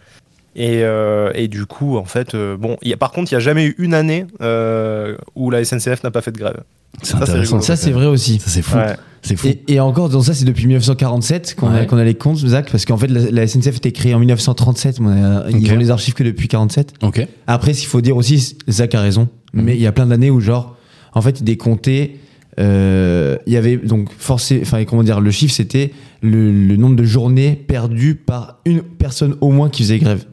et, 0.56 0.82
euh, 0.82 1.30
et 1.34 1.46
du 1.48 1.66
coup 1.66 1.96
en 1.96 2.04
fait 2.04 2.34
euh, 2.34 2.56
bon 2.56 2.76
il 2.82 2.88
y 2.88 2.92
a, 2.92 2.96
par 2.96 3.12
contre 3.12 3.30
il 3.32 3.34
n'y 3.34 3.38
a 3.38 3.40
jamais 3.40 3.66
eu 3.66 3.74
une 3.78 3.94
année 3.94 4.26
euh, 4.40 5.16
où 5.34 5.50
la 5.50 5.64
SNCF 5.64 6.02
n'a 6.02 6.10
pas 6.10 6.20
fait 6.22 6.32
de 6.32 6.38
grève 6.38 6.62
C'est 7.02 7.10
Ça, 7.12 7.18
c'est 7.18 7.22
intéressant. 7.30 7.56
rigolo. 7.56 7.62
Ça 7.62 7.76
c'est 7.76 7.90
vrai 7.90 8.06
aussi. 8.06 8.38
Ça, 8.38 8.48
c'est 8.50 8.62
fou. 8.62 8.76
Ouais. 8.76 8.96
C'est 9.22 9.36
fou. 9.36 9.48
Et, 9.48 9.62
et 9.68 9.80
encore, 9.80 10.08
dans 10.08 10.22
ça, 10.22 10.32
c'est 10.32 10.44
depuis 10.44 10.66
1947 10.66 11.54
qu'on 11.56 11.68
a, 11.68 11.80
Ouais. 11.80 11.86
qu'on 11.86 11.98
a 11.98 12.04
les 12.04 12.14
comptes, 12.14 12.38
Zach, 12.38 12.70
parce 12.70 12.84
qu'en 12.84 12.96
fait, 12.96 13.08
la, 13.08 13.30
la 13.30 13.46
SNCF 13.46 13.76
était 13.76 13.90
créée 13.92 14.14
en 14.14 14.20
1937, 14.20 15.00
mais 15.00 15.08
on 15.08 15.24
a- 15.24 15.48
Ok. 15.48 15.54
ils 15.60 15.72
ont 15.72 15.76
les 15.76 15.90
archives 15.90 16.14
que 16.14 16.22
depuis 16.24 16.46
47. 16.48 16.94
Ok. 17.02 17.26
Après, 17.48 17.72
qu'il 17.72 17.86
faut 17.88 18.00
dire 18.00 18.16
aussi, 18.16 18.56
Zach 18.70 18.94
a 18.94 19.00
raison, 19.00 19.28
Mhm. 19.52 19.62
mais 19.64 19.74
il 19.74 19.80
y 19.82 19.86
a 19.88 19.92
plein 19.92 20.06
d'années 20.06 20.30
où, 20.30 20.40
genre, 20.40 20.76
en 21.14 21.20
fait, 21.20 21.40
il 21.40 21.44
décomptait. 21.44 22.12
euh, 22.60 23.36
Il 23.46 23.52
y 23.52 23.56
avait 23.56 23.76
donc 23.76 24.08
forcé, 24.16 24.60
enfin, 24.62 24.84
comment 24.84 25.02
dire, 25.02 25.20
le 25.20 25.30
chiffre 25.30 25.54
c'était 25.54 25.92
le, 26.22 26.50
le 26.52 26.76
nombre 26.76 26.96
de 26.96 27.04
journées 27.04 27.54
perdues 27.54 28.14
par 28.14 28.58
une 28.64 28.82
personne 28.82 29.36
au 29.40 29.50
moins 29.50 29.68
qui 29.68 29.82
faisait 29.82 29.98
grève. 29.98 30.24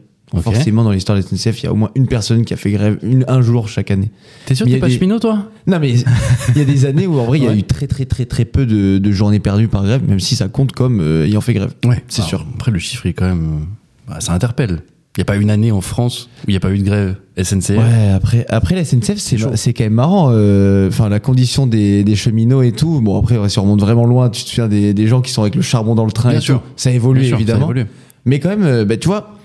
Forcément, 0.42 0.84
dans 0.84 0.90
l'histoire 0.92 1.16
de 1.18 1.22
la 1.22 1.28
SNCF, 1.28 1.62
il 1.62 1.64
y 1.64 1.68
a 1.68 1.72
au 1.72 1.76
moins 1.76 1.90
une 1.94 2.06
personne 2.06 2.44
qui 2.44 2.54
a 2.54 2.56
fait 2.56 2.70
grève 2.70 2.98
une, 3.02 3.24
un 3.28 3.40
jour 3.42 3.68
chaque 3.68 3.90
année. 3.90 4.10
T'es 4.46 4.54
sûr 4.54 4.66
que 4.66 4.70
t'es 4.70 4.76
a 4.76 4.80
pas 4.80 4.88
des- 4.88 4.94
cheminot, 4.94 5.18
toi? 5.18 5.50
Non, 5.66 5.78
mais 5.80 5.92
il 6.54 6.58
y 6.58 6.60
a 6.60 6.64
des 6.64 6.84
années 6.86 7.06
où 7.06 7.18
en 7.18 7.24
vrai, 7.24 7.38
il 7.38 7.44
y 7.44 7.48
a 7.48 7.54
eu 7.54 7.62
très, 7.64 7.86
très, 7.86 8.04
très, 8.04 8.24
très 8.24 8.44
peu 8.44 8.66
de, 8.66 8.98
de 8.98 9.12
journées 9.12 9.40
perdues 9.40 9.68
par 9.68 9.84
grève, 9.84 10.02
même 10.08 10.20
si 10.20 10.36
ça 10.36 10.48
compte 10.48 10.72
comme 10.72 11.00
euh, 11.00 11.26
ayant 11.26 11.40
fait 11.40 11.54
grève. 11.54 11.72
Ouais, 11.84 12.02
C'est 12.08 12.22
Alors, 12.22 12.28
sûr. 12.28 12.46
Après, 12.54 12.70
le 12.70 12.78
chiffre 12.78 13.06
est 13.06 13.12
quand 13.12 13.26
même. 13.26 13.44
euh, 13.44 14.10
bah, 14.12 14.16
ça 14.20 14.32
interpelle. 14.32 14.82
Il 15.16 15.20
n'y 15.20 15.22
a 15.22 15.24
pas 15.24 15.36
une 15.36 15.48
année 15.48 15.72
en 15.72 15.80
France 15.80 16.28
où 16.40 16.44
il 16.48 16.50
n'y 16.50 16.56
a 16.58 16.60
pas 16.60 16.70
eu 16.70 16.78
de 16.78 16.84
grève 16.84 17.16
SNCF. 17.42 17.70
Ouais, 17.70 18.10
après, 18.14 18.44
après 18.50 18.74
la 18.74 18.84
SNCF, 18.84 19.16
c'est, 19.16 19.72
quand 19.72 19.84
même 19.84 19.94
marrant. 19.94 20.28
euh, 20.30 20.88
Enfin, 20.88 21.08
la 21.08 21.20
condition 21.20 21.66
des, 21.66 22.04
des 22.04 22.16
cheminots 22.16 22.60
et 22.60 22.72
tout. 22.72 23.00
Bon, 23.00 23.18
après, 23.18 23.36
si 23.48 23.58
on 23.58 23.62
remonte 23.62 23.80
vraiment 23.80 24.04
loin, 24.04 24.28
tu 24.28 24.44
te 24.44 24.48
souviens 24.50 24.68
des, 24.68 24.92
des 24.92 25.06
gens 25.06 25.22
qui 25.22 25.32
sont 25.32 25.40
avec 25.40 25.54
le 25.54 25.62
charbon 25.62 25.94
dans 25.94 26.04
le 26.04 26.12
train 26.12 26.28
Bien 26.28 26.38
et 26.38 26.42
sûr. 26.42 26.60
tout. 26.60 26.66
Ça 26.76 26.90
évolue 26.90 27.30
ça 27.30 27.34
évidemment. 27.36 27.62
évolue. 27.64 27.86
Mais 28.26 28.40
quand 28.40 28.54
même, 28.54 28.84
bah, 28.84 28.98
tu 28.98 29.08
vois, 29.08 29.35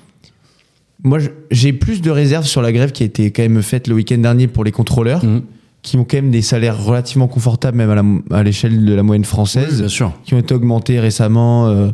moi, 1.03 1.19
j'ai 1.50 1.74
plus 1.74 2.01
de 2.01 2.12
réserves 2.12 2.45
sur 2.45 2.62
la 2.62 2.71
grève 2.71 2.92
qui 2.92 3.03
a 3.03 3.06
été 3.06 3.31
quand 3.31 3.42
même 3.44 3.62
faite 3.62 3.88
le 3.88 3.95
week-end 3.95 4.18
dernier 4.19 4.48
pour 4.48 4.63
les 4.63 4.71
contrôleurs, 4.71 5.24
Mhm. 5.25 5.42
qui 5.81 5.98
ont 5.98 6.03
quand 6.03 6.18
même 6.18 6.31
des 6.31 6.42
salaires 6.44 6.83
relativement 6.83 7.27
confortables, 7.27 7.77
même 7.77 8.21
à, 8.31 8.44
l'échelle 8.44 8.86
de 8.86 8.94
la 8.94 9.01
moyenne 9.03 9.25
française. 9.25 9.80
Bien 9.80 9.88
sûr. 9.88 10.13
qui 10.24 10.33
ont 10.36 10.39
été 10.39 10.53
augmentés 10.53 11.00
récemment, 11.00 11.68
euh, 11.68 11.89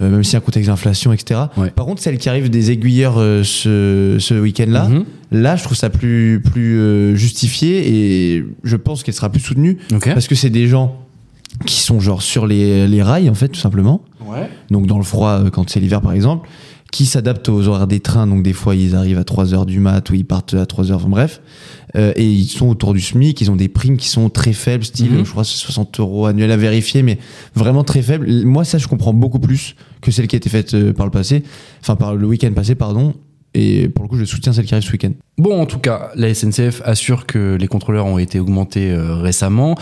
euh, 0.00 0.10
même 0.10 0.24
si 0.24 0.34
un 0.36 0.40
contexte 0.40 0.68
d'inflation, 0.68 1.12
etc. 1.12 1.42
Ouais. 1.56 1.70
Par 1.70 1.86
contre, 1.86 2.02
celles 2.02 2.18
qui 2.18 2.28
arrivent 2.28 2.50
des 2.50 2.70
aiguilleurs 2.72 3.18
euh, 3.18 3.44
ce, 3.44 4.16
ce 4.18 4.34
week-end-là, 4.34 4.88
Mhm. 4.88 5.04
là, 5.30 5.54
je 5.56 5.62
trouve 5.62 5.76
ça 5.76 5.90
plus, 5.90 6.40
plus 6.42 6.78
euh, 6.80 7.14
justifié 7.14 8.34
et 8.36 8.44
je 8.64 8.76
pense 8.76 9.02
qu'elle 9.04 9.14
sera 9.14 9.28
plus 9.30 9.40
soutenue 9.40 9.78
parce 10.04 10.26
que 10.26 10.34
c'est 10.34 10.50
des 10.50 10.66
gens 10.66 10.96
qui 11.66 11.80
sont 11.80 12.00
genre 12.00 12.22
sur 12.22 12.46
les, 12.46 12.88
les 12.88 13.02
rails, 13.02 13.28
en 13.30 13.34
fait, 13.34 13.48
tout 13.48 13.60
simplement. 13.60 14.02
Ouais. 14.26 14.48
Donc 14.70 14.86
dans 14.86 14.96
le 14.98 15.04
froid, 15.04 15.30
euh, 15.44 15.50
quand 15.50 15.68
c'est 15.68 15.80
l'hiver, 15.80 16.00
par 16.00 16.12
exemple, 16.12 16.48
qui 16.92 17.06
s'adaptent 17.06 17.48
aux 17.48 17.68
horaires 17.68 17.86
des 17.86 18.00
trains. 18.00 18.26
Donc 18.26 18.42
des 18.42 18.52
fois, 18.52 18.74
ils 18.74 18.94
arrivent 18.96 19.18
à 19.18 19.22
3h 19.24 19.64
du 19.66 19.80
mat 19.80 20.08
ou 20.10 20.14
ils 20.14 20.24
partent 20.24 20.54
à 20.54 20.64
3h, 20.64 20.92
enfin, 20.94 21.08
bref. 21.08 21.40
Euh, 21.96 22.12
et 22.16 22.24
ils 22.28 22.46
sont 22.46 22.68
autour 22.68 22.92
du 22.94 23.00
SMIC, 23.00 23.40
ils 23.40 23.50
ont 23.50 23.56
des 23.56 23.68
primes 23.68 23.96
qui 23.96 24.08
sont 24.08 24.28
très 24.30 24.52
faibles, 24.52 24.84
style, 24.84 25.10
Mhm. 25.12 25.24
je 25.24 25.30
crois, 25.30 25.44
c'est 25.44 25.56
60 25.56 25.98
euros 26.00 26.26
annuels 26.26 26.52
à 26.52 26.56
vérifier, 26.56 27.02
mais 27.02 27.18
vraiment 27.54 27.82
très 27.84 28.02
faibles. 28.02 28.28
Moi, 28.44 28.64
ça, 28.64 28.78
je 28.78 28.86
comprends 28.88 29.12
beaucoup 29.12 29.40
plus 29.40 29.74
que 30.00 30.10
celle 30.10 30.26
qui 30.28 30.36
a 30.36 30.38
été 30.38 30.48
faite 30.48 30.74
euh, 30.74 30.92
par 30.92 31.06
le 31.06 31.10
passé, 31.12 31.42
enfin 31.80 31.96
par 31.96 32.14
le 32.14 32.26
week-end 32.26 32.52
passé, 32.52 32.74
pardon. 32.74 33.14
Et 33.54 33.88
pour 33.88 34.04
le 34.04 34.08
coup, 34.08 34.16
je 34.16 34.24
soutiens 34.24 34.52
celle 34.52 34.64
qui 34.66 34.74
arrive 34.74 34.86
ce 34.86 34.92
week-end. 34.92 35.10
Bon, 35.36 35.60
en 35.60 35.66
tout 35.66 35.80
cas, 35.80 36.10
la 36.14 36.32
SNCF 36.32 36.82
assure 36.84 37.26
que 37.26 37.56
les 37.58 37.66
contrôleurs 37.66 38.06
ont 38.06 38.18
été 38.18 38.38
augmentés 38.38 38.92
euh, 38.92 39.16
récemment. 39.16 39.74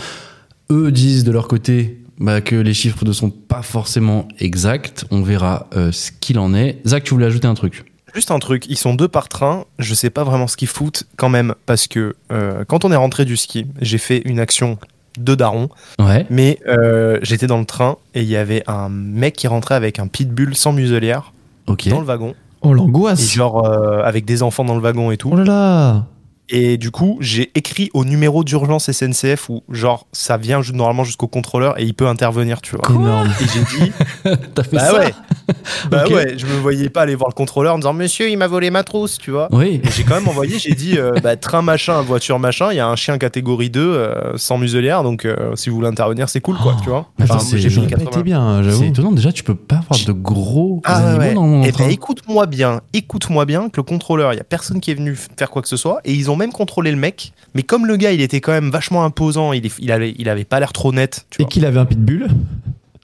Eux 0.71 0.91
disent 0.91 1.23
de 1.23 1.31
leur 1.31 1.47
côté 1.47 2.01
bah, 2.19 2.41
que 2.41 2.55
les 2.55 2.73
chiffres 2.73 3.05
ne 3.05 3.11
sont 3.13 3.29
pas 3.29 3.61
forcément 3.61 4.27
exacts. 4.39 5.05
On 5.11 5.21
verra 5.21 5.67
euh, 5.75 5.91
ce 5.91 6.11
qu'il 6.11 6.37
en 6.39 6.53
est. 6.53 6.79
Zach, 6.85 7.03
tu 7.03 7.13
voulais 7.13 7.25
ajouter 7.25 7.47
un 7.47 7.53
truc? 7.53 7.85
Juste 8.15 8.31
un 8.31 8.39
truc, 8.39 8.65
ils 8.67 8.77
sont 8.77 8.95
deux 8.95 9.07
par 9.07 9.29
train, 9.29 9.65
je 9.77 9.93
sais 9.93 10.09
pas 10.09 10.23
vraiment 10.23 10.47
ce 10.47 10.57
qu'ils 10.57 10.67
foutent 10.67 11.03
quand 11.15 11.29
même, 11.29 11.53
parce 11.67 11.87
que 11.87 12.15
euh, 12.31 12.63
quand 12.67 12.83
on 12.83 12.91
est 12.91 12.95
rentré 12.95 13.23
du 13.23 13.37
ski, 13.37 13.67
j'ai 13.81 13.99
fait 13.99 14.23
une 14.25 14.39
action 14.39 14.79
de 15.19 15.35
daron, 15.35 15.69
Ouais. 15.99 16.25
mais 16.31 16.57
euh, 16.67 17.19
j'étais 17.21 17.45
dans 17.45 17.59
le 17.59 17.65
train 17.65 17.97
et 18.15 18.21
il 18.23 18.27
y 18.27 18.35
avait 18.35 18.63
un 18.67 18.89
mec 18.89 19.35
qui 19.35 19.47
rentrait 19.47 19.75
avec 19.75 19.99
un 19.99 20.07
pitbull 20.07 20.55
sans 20.55 20.71
muselière 20.73 21.33
dans 21.67 21.99
le 21.99 22.05
wagon, 22.05 22.33
Oh, 22.61 22.71
et 22.71 22.77
l'angoisse 22.77 23.31
genre 23.31 23.63
euh, 23.65 24.01
avec 24.03 24.25
des 24.25 24.41
enfants 24.41 24.65
dans 24.65 24.75
le 24.75 24.81
wagon 24.81 25.11
et 25.11 25.17
tout. 25.17 25.29
Oh 25.31 25.35
là 25.37 25.43
là 25.43 26.05
Et 26.51 26.77
du 26.77 26.89
coup, 26.91 27.17
j'ai 27.21 27.51
écrit 27.55 27.89
au 27.93 28.05
numéro 28.05 28.43
d'urgence 28.43 28.91
SNCF 28.91 29.49
où, 29.49 29.63
genre, 29.69 30.07
ça 30.11 30.37
vient 30.37 30.61
normalement 30.73 31.03
jusqu'au 31.03 31.27
contrôleur 31.27 31.79
et 31.79 31.83
il 31.83 31.93
peut 31.93 32.07
intervenir, 32.07 32.59
tu 32.61 32.75
vois. 32.75 32.83
Énorme. 32.89 33.29
Et 33.39 33.45
j'ai 33.53 33.85
dit, 33.85 33.91
T'as 34.55 34.63
fait 34.63 34.77
bah 34.77 34.85
ça 34.85 34.97
ouais, 34.99 35.13
bah 35.91 36.03
ouais, 36.09 36.33
je 36.37 36.45
me 36.45 36.53
voyais 36.59 36.89
pas 36.89 37.01
aller 37.03 37.15
voir 37.15 37.29
le 37.29 37.33
contrôleur 37.35 37.75
en 37.75 37.77
disant, 37.77 37.93
monsieur, 37.93 38.29
il 38.29 38.37
m'a 38.37 38.47
volé 38.47 38.71
ma 38.71 38.83
trousse, 38.83 39.17
tu 39.19 39.29
vois. 39.31 39.47
Oui. 39.51 39.79
Et 39.83 39.91
j'ai 39.91 40.03
quand 40.03 40.15
même 40.15 40.27
envoyé, 40.27 40.57
j'ai 40.59 40.73
dit, 40.73 40.97
euh, 40.97 41.13
bah, 41.23 41.35
train 41.35 41.61
machin, 41.61 42.01
voiture 42.01 42.39
machin, 42.39 42.69
il 42.71 42.77
y 42.77 42.79
a 42.79 42.87
un 42.87 42.95
chien 42.95 43.17
catégorie 43.17 43.69
2 43.69 43.79
euh, 43.79 44.37
sans 44.37 44.57
muselière, 44.57 45.03
donc 45.03 45.25
euh, 45.25 45.55
si 45.55 45.69
vous 45.69 45.75
voulez 45.75 45.87
intervenir, 45.87 46.29
c'est 46.29 46.41
cool, 46.41 46.57
quoi, 46.57 46.75
tu 46.83 46.89
vois. 46.89 47.09
Attends, 47.19 47.35
Enfin, 47.35 47.39
c'est- 47.45 47.57
j'ai 47.59 47.69
80. 47.85 48.09
été 48.09 48.23
bien, 48.23 48.57
C'est 48.63 48.69
j'avoue. 48.71 48.83
étonnant. 48.85 49.11
Déjà, 49.11 49.31
tu 49.31 49.43
peux 49.43 49.55
pas 49.55 49.75
avoir 49.77 49.99
de 50.05 50.11
gros 50.11 50.81
Ah 50.85 50.99
ouais, 50.99 51.05
animaux 51.09 51.19
ouais. 51.25 51.33
dans 51.35 51.47
mon 51.47 51.63
Eh 51.63 51.71
train. 51.71 51.85
ben, 51.85 51.91
écoute-moi 51.91 52.45
bien, 52.47 52.81
écoute-moi 52.93 53.45
bien 53.45 53.69
que 53.69 53.77
le 53.77 53.83
contrôleur, 53.83 54.33
il 54.33 54.37
y 54.37 54.39
a 54.39 54.43
personne 54.43 54.79
qui 54.79 54.89
est 54.91 54.95
venu 54.95 55.15
faire 55.37 55.49
quoi 55.51 55.61
que 55.61 55.67
ce 55.67 55.77
soit, 55.77 55.99
et 56.05 56.13
ils 56.13 56.31
ont 56.31 56.35
même 56.39 56.51
contrôlé 56.51 56.89
le 56.91 56.97
mec. 56.97 57.33
Mais 57.53 57.63
comme 57.63 57.85
le 57.85 57.95
gars, 57.97 58.11
il 58.11 58.21
était 58.21 58.41
quand 58.41 58.51
même 58.51 58.69
vachement 58.71 59.03
imposant, 59.05 59.53
il, 59.53 59.69
il 59.79 59.91
avait, 59.91 60.13
il 60.17 60.27
avait 60.29 60.43
pas 60.45 60.59
l'air 60.59 60.73
trop 60.73 60.91
net, 60.91 61.25
tu 61.29 61.41
Et 61.41 61.45
qu'il 61.45 61.65
avait 61.65 61.79
un 61.79 61.85
pitbull 61.85 62.27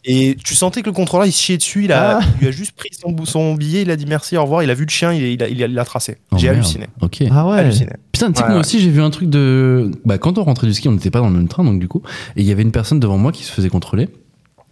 Et 0.05 0.37
tu 0.43 0.53
sentais 0.55 0.81
que 0.81 0.85
le 0.87 0.91
contrôleur, 0.93 1.25
il 1.25 1.31
se 1.31 1.41
chiait 1.41 1.57
dessus, 1.57 1.85
il, 1.85 1.91
a, 1.91 2.19
Ah. 2.19 2.25
il 2.35 2.41
lui 2.41 2.47
a 2.47 2.51
juste 2.51 2.73
pris 2.73 2.89
son, 3.25 3.55
billet, 3.55 3.81
il 3.81 3.89
a 3.91 3.95
dit 3.95 4.05
merci, 4.07 4.37
au 4.37 4.43
revoir, 4.43 4.61
il 4.61 4.69
a 4.69 4.73
vu 4.75 4.85
le 4.85 4.89
chien, 4.91 5.11
il, 5.13 5.23
il 5.23 5.41
a, 5.43 5.47
il 5.49 5.63
a- 5.63 5.67
il 5.67 5.79
a 5.79 5.85
tracé. 5.85 6.17
Oh, 6.31 6.37
J'ai 6.37 6.49
halluciné. 6.49 6.87
Ok. 7.01 7.23
Ah 7.31 7.47
ouais 7.47 7.57
Halluciné. 7.57 7.89
Putain, 8.11 8.31
tu 8.31 8.37
sais 8.37 8.43
que 8.43 8.47
moi 8.49 8.57
ouais. 8.57 8.59
aussi 8.61 8.79
j'ai 8.79 8.89
vu 8.91 9.01
un 9.01 9.09
truc 9.09 9.29
de. 9.29 9.89
Bah, 10.05 10.17
quand 10.19 10.37
on 10.37 10.43
rentrait 10.43 10.67
du 10.67 10.73
ski, 10.75 10.87
on 10.87 10.91
n'était 10.91 11.09
pas 11.11 11.19
dans 11.19 11.27
le 11.29 11.33
même 11.35 11.47
train, 11.47 11.63
donc 11.63 11.79
du 11.79 11.87
coup, 11.87 12.01
et 12.35 12.41
il 12.41 12.47
y 12.47 12.51
avait 12.51 12.61
une 12.63 12.71
personne 12.71 12.99
devant 12.99 13.17
moi 13.17 13.31
qui 13.31 13.43
se 13.43 13.51
faisait 13.51 13.69
contrôler. 13.69 14.09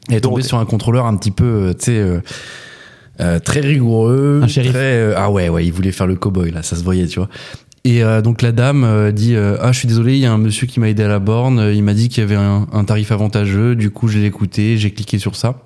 Elle 0.09 0.17
est 0.17 0.21
tombée 0.21 0.43
sur 0.43 0.59
un 0.59 0.65
contrôleur 0.65 1.05
un 1.07 1.15
petit 1.17 1.31
peu, 1.31 1.45
euh, 1.45 1.73
tu 1.73 1.85
sais, 1.85 1.97
euh, 1.97 2.19
euh, 3.21 3.39
très 3.39 3.61
rigoureux. 3.61 4.41
Un 4.43 4.47
très, 4.47 4.63
euh, 4.75 5.13
ah 5.17 5.31
ouais, 5.31 5.49
ouais, 5.49 5.65
il 5.65 5.71
voulait 5.73 5.91
faire 5.91 6.07
le 6.07 6.15
cowboy 6.15 6.51
là, 6.51 6.61
ça 6.61 6.75
se 6.75 6.83
voyait, 6.83 7.07
tu 7.07 7.19
vois. 7.19 7.29
Et 7.85 8.03
euh, 8.03 8.21
donc 8.21 8.41
la 8.41 8.51
dame 8.51 8.83
euh, 8.83 9.11
dit 9.11 9.35
euh, 9.35 9.57
ah 9.59 9.71
je 9.73 9.79
suis 9.79 9.87
désolé 9.87 10.13
il 10.13 10.19
y 10.19 10.25
a 10.25 10.31
un 10.31 10.37
monsieur 10.37 10.67
qui 10.67 10.79
m'a 10.79 10.89
aidé 10.89 11.03
à 11.03 11.09
la 11.09 11.19
borne 11.19 11.59
euh, 11.59 11.73
il 11.73 11.83
m'a 11.83 11.93
dit 11.93 12.07
qu'il 12.07 12.21
y 12.21 12.23
avait 12.23 12.35
un, 12.35 12.65
un 12.71 12.85
tarif 12.85 13.11
avantageux 13.11 13.75
du 13.75 13.91
coup 13.91 14.07
je 14.07 14.19
l'ai 14.19 14.25
écouté 14.25 14.77
j'ai 14.77 14.91
cliqué 14.91 15.19
sur 15.19 15.35
ça 15.35 15.63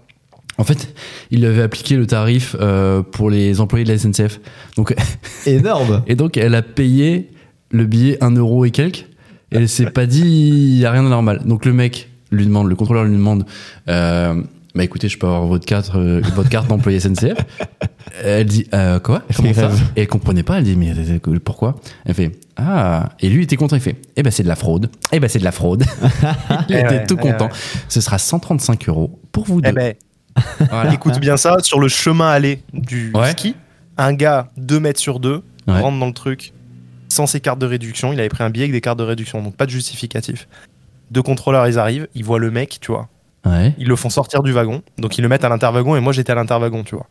en 0.58 0.64
fait 0.64 0.96
il 1.30 1.46
avait 1.46 1.62
appliqué 1.62 1.96
le 1.96 2.08
tarif 2.08 2.56
euh, 2.60 3.04
pour 3.04 3.30
les 3.30 3.62
employés 3.62 3.86
de 3.86 3.92
la 3.92 4.00
SNCF 4.00 4.40
donc 4.76 4.96
Énorme 5.46 6.02
et 6.08 6.16
donc, 6.16 6.38
elle 6.38 6.56
a 6.56 6.64
payé 6.64 7.30
le 7.72 7.86
billet 7.86 8.18
1 8.22 8.32
euro 8.32 8.66
et 8.66 8.72
quelques. 8.72 9.06
Et 9.52 9.58
elle 9.58 9.70
s'est 9.70 9.92
pas 9.92 10.06
dit, 10.06 10.22
il 10.22 10.78
y 10.78 10.86
a 10.86 10.92
rien 10.92 11.04
de 11.04 11.10
normal. 11.10 11.42
Donc, 11.46 11.66
le 11.66 11.74
mec 11.74 12.10
lui 12.32 12.46
demande, 12.46 12.68
le 12.68 12.76
contrôleur 12.76 13.06
lui 13.06 13.14
demande, 13.14 13.46
euh, 13.88 14.42
bah 14.76 14.84
écoutez, 14.84 15.08
je 15.08 15.18
peux 15.18 15.28
avoir 15.28 15.46
votre 15.46 15.66
carte, 15.66 15.92
euh, 15.96 16.22
votre 16.36 16.50
carte 16.50 16.68
d'employé 16.68 17.00
SNCF. 17.00 17.38
Elle 18.24 18.46
dit, 18.46 18.68
euh, 18.74 19.00
quoi? 19.00 19.24
Elle 19.30 19.36
Comment 19.36 19.54
ça? 19.54 19.72
Et 19.96 20.02
elle 20.02 20.08
comprenait 20.08 20.44
pas. 20.44 20.58
Elle 20.58 20.64
dit, 20.64 20.76
mais 20.76 20.92
euh, 20.98 21.40
pourquoi? 21.44 21.76
Elle 22.06 22.14
fait, 22.14 22.32
ah. 22.56 23.10
Et 23.20 23.30
lui 23.30 23.42
il 23.42 23.44
était 23.44 23.56
content. 23.56 23.76
Il 23.76 23.82
fait, 23.82 23.96
eh 24.16 24.24
ben 24.24 24.32
c'est 24.32 24.44
de 24.44 24.48
la 24.48 24.56
fraude. 24.56 24.90
Eh 25.12 25.20
ben 25.20 25.28
c'est 25.30 25.40
de 25.40 25.44
la 25.44 25.52
fraude. 25.52 25.84
il 26.70 26.76
Eh 26.76 26.80
était 26.80 26.88
ouais, 26.90 27.06
tout 27.06 27.18
eh 27.20 27.22
content. 27.22 27.46
ouais. 27.46 27.52
Ce 27.90 28.02
sera 28.02 28.18
135 28.18 28.88
euros 28.90 29.20
pour 29.32 29.46
vous 29.46 29.62
deux. 29.62 29.70
Eh 29.70 29.74
ben, 29.74 29.94
Voilà. 30.70 30.94
écoute 30.94 31.20
bien 31.20 31.38
ça, 31.38 31.58
sur 31.62 31.80
le 31.80 31.88
chemin 31.88 32.30
aller 32.30 32.62
du 32.74 33.12
Ouais. 33.14 33.32
ski, 33.32 33.56
un 33.98 34.14
gars 34.14 34.50
2 34.58 34.80
mètres 34.80 35.00
sur 35.00 35.20
2 35.20 35.44
Ouais. 35.68 35.82
rentre 35.82 36.00
dans 36.00 36.06
le 36.08 36.14
truc 36.14 36.54
sans 37.10 37.28
ses 37.28 37.42
cartes 37.42 37.60
de 37.60 37.66
réduction. 37.66 38.14
Il 38.14 38.20
avait 38.20 38.30
pris 38.30 38.44
un 38.44 38.50
billet 38.50 38.64
avec 38.66 38.72
des 38.72 38.80
cartes 38.82 39.00
de 39.00 39.04
réduction, 39.04 39.42
donc 39.44 39.56
pas 39.58 39.66
de 39.66 39.72
justificatif. 39.72 40.48
Deux 41.12 41.22
contrôleurs, 41.22 41.68
ils 41.68 41.78
arrivent, 41.78 42.08
ils 42.16 42.24
voient 42.24 42.40
le 42.40 42.52
mec, 42.52 42.78
tu 42.82 42.92
vois. 42.92 43.10
Ils 43.78 43.88
le 43.88 43.96
font 43.96 44.10
sortir 44.10 44.44
du 44.44 44.52
wagon, 44.52 44.82
donc 44.98 45.18
ils 45.18 45.22
le 45.22 45.30
mettent 45.30 45.46
à 45.46 45.50
l'interwagon 45.50 45.96
et 45.96 46.02
moi 46.02 46.12
j'étais 46.12 46.34
à 46.34 46.36
l'interwagon, 46.36 46.84
tu 46.84 46.96
vois. 46.96 47.08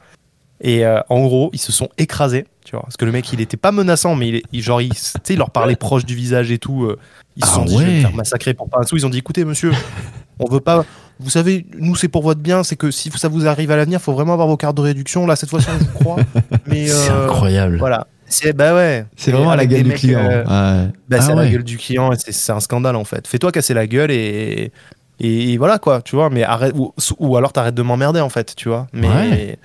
Et 0.60 0.86
euh, 0.86 1.00
en 1.10 1.20
gros, 1.26 1.50
ils 1.52 1.58
se 1.60 1.70
sont 1.70 1.88
écrasés, 1.98 2.46
tu 2.64 2.72
vois, 2.72 2.82
parce 2.82 2.96
que 2.96 3.04
le 3.04 3.12
mec 3.12 3.30
il 3.32 3.40
était 3.42 3.58
pas 3.58 3.72
menaçant, 3.72 4.14
mais 4.14 4.28
il, 4.28 4.42
il- 4.52 4.62
genre 4.62 4.80
il, 4.80 4.90
tu 4.90 4.96
sais, 4.98 5.20
il 5.34 5.38
leur 5.38 5.50
parlait 5.50 5.76
proche 5.76 6.04
du 6.06 6.14
visage 6.14 6.50
et 6.50 6.58
tout. 6.58 6.84
euh, 6.84 6.98
ils 7.36 7.44
se 7.44 7.50
Ah 7.50 7.54
sont 7.56 7.64
dit, 7.66 7.74
je 7.74 7.78
vais 7.78 7.84
me 7.86 7.94
ouais. 7.96 8.00
faire 8.00 8.14
massacrer 8.14 8.54
pour 8.54 8.68
pas 8.70 8.78
un 8.80 8.84
sou. 8.84 8.96
Ils 8.96 9.04
ont 9.04 9.10
dit, 9.10 9.18
écoutez 9.18 9.44
monsieur, 9.44 9.72
on 10.38 10.48
veut 10.50 10.60
pas. 10.60 10.84
Vous 11.20 11.30
savez, 11.30 11.66
nous 11.78 11.94
c'est 11.96 12.08
pour 12.08 12.22
votre 12.22 12.40
bien, 12.40 12.62
c'est 12.62 12.76
que 12.76 12.90
si 12.90 13.10
ça 13.10 13.28
vous 13.28 13.46
arrive 13.46 13.70
à 13.70 13.76
l'avenir, 13.76 14.00
faut 14.00 14.12
vraiment 14.12 14.32
avoir 14.34 14.48
vos 14.48 14.56
cartes 14.56 14.76
de 14.76 14.82
réduction. 14.82 15.26
Là 15.26 15.36
cette 15.36 15.50
fois-ci 15.50 15.68
on 15.74 15.78
vous 15.78 15.92
croit, 15.98 16.16
mais 16.66 16.86
C'est 16.88 17.10
euh, 17.10 17.24
incroyable. 17.26 17.76
voilà. 17.78 18.06
C'est 18.28 18.52
bah 18.54 18.74
ouais. 18.74 19.04
C'est 19.16 19.30
vraiment 19.32 19.50
à 19.50 19.56
la 19.56 19.66
gueule 19.66 19.82
du 19.84 19.90
mecs, 19.90 19.98
client. 19.98 20.26
Ouais. 20.26 20.42
bah, 20.44 20.48
Ah 20.48 20.86
c'est 21.20 21.32
à 21.32 21.36
ouais. 21.36 21.44
la 21.44 21.50
gueule 21.50 21.64
du 21.64 21.76
client 21.78 22.12
et 22.12 22.16
c'est- 22.18 22.52
un 22.52 22.60
scandale 22.60 22.96
en 22.96 23.04
fait. 23.04 23.26
Fais-toi 23.28 23.52
casser 23.52 23.72
la 23.74 23.86
gueule 23.86 24.10
et, 24.10 24.72
et 25.20 25.56
voilà 25.58 25.78
quoi, 25.78 26.02
tu 26.02 26.16
vois. 26.16 26.28
Mais 26.28 26.42
arrête 26.42 26.72
ou, 26.74 26.92
ou 27.18 27.36
alors 27.36 27.52
t'arrêtes 27.52 27.74
de 27.76 27.82
m'emmerder 27.82 28.20
en 28.20 28.28
fait, 28.30 28.54
tu 28.56 28.68
vois. 28.68 28.86
Mais 28.92 29.58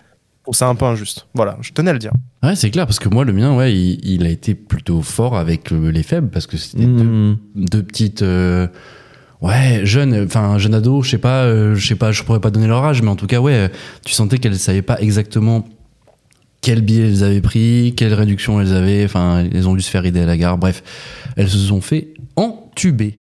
trouve 0.44 0.56
ça 0.56 0.68
un 0.68 0.76
peu 0.76 0.86
injuste. 0.86 1.28
Voilà, 1.34 1.58
je 1.62 1.72
tenais 1.72 1.90
à 1.90 1.94
le 1.94 2.00
dire. 2.00 2.12
Ouais, 2.44 2.56
c'est 2.56 2.72
clair, 2.72 2.86
parce 2.88 3.00
que 3.00 3.10
moi, 3.10 3.24
le 3.26 3.34
mien, 3.34 3.56
ouais, 3.56 3.74
il, 3.76 4.00
il 4.04 4.26
a 4.26 4.30
été 4.30 4.56
plutôt 4.56 5.02
fort 5.02 5.38
avec 5.38 5.72
les 5.72 6.04
faibles, 6.04 6.30
parce 6.30 6.48
que 6.48 6.58
c'était 6.58 6.86
deux, 6.86 7.04
Mmh. 7.04 7.38
deux 7.56 7.84
petites. 7.84 8.22
euh, 8.24 8.68
ouais, 9.42 9.82
jeunes, 9.84 10.24
enfin, 10.26 10.58
jeunes 10.58 10.74
ados, 10.74 11.06
je 11.06 11.12
sais 11.12 11.18
pas, 11.20 11.44
euh, 11.44 11.76
je 11.76 11.88
sais 11.88 11.96
pas, 11.96 12.12
je 12.12 12.24
pourrais 12.24 12.40
pas 12.42 12.50
donner 12.52 12.68
leur 12.68 12.84
âge, 12.84 13.02
mais 13.02 13.10
en 13.10 13.16
tout 13.16 13.28
cas, 13.28 13.40
ouais, 13.40 13.72
tu 14.06 14.14
sentais 14.14 14.40
qu'elles 14.40 14.58
savaient 14.58 14.82
pas 14.82 15.00
exactement 15.00 15.68
quel 16.62 16.82
billet 16.82 17.08
elles 17.08 17.24
avaient 17.24 17.42
pris, 17.42 17.94
quelle 17.98 18.14
réduction 18.14 18.62
elles 18.62 18.74
avaient, 18.74 19.04
enfin, 19.06 19.44
elles 19.52 19.68
ont 19.68 19.74
dû 19.76 19.82
se 19.82 19.90
faire 19.90 20.06
aider 20.06 20.22
à 20.22 20.26
la 20.28 20.38
gare, 20.38 20.58
bref, 20.60 20.84
elles 21.36 21.50
se 21.50 21.58
sont 21.58 21.82
fait 21.82 22.14
entuber. 22.36 23.16